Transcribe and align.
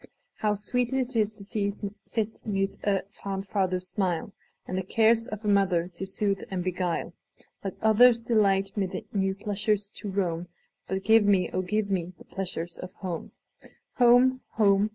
How 0.37 0.55
sweet 0.55 0.89
't 0.89 1.19
is 1.19 1.35
to 1.75 1.85
sit 2.07 2.43
'neath 2.47 2.75
a 2.83 3.03
fond 3.11 3.47
father's 3.47 3.87
smile, 3.87 4.33
And 4.65 4.75
the 4.75 4.81
cares 4.81 5.27
of 5.27 5.45
a 5.45 5.47
mother 5.47 5.89
to 5.89 6.07
soothe 6.07 6.41
and 6.49 6.63
beguile! 6.63 7.13
Let 7.63 7.75
others 7.83 8.19
delight 8.19 8.71
mid 8.75 9.05
new 9.13 9.35
pleasures 9.35 9.89
to 9.89 10.09
roam, 10.09 10.47
But 10.87 11.03
give 11.03 11.25
me, 11.27 11.51
oh, 11.53 11.61
give 11.61 11.91
me, 11.91 12.13
the 12.17 12.25
pleasures 12.25 12.79
of 12.79 12.93
home! 12.95 13.31
Home! 13.97 14.41
home! 14.53 14.89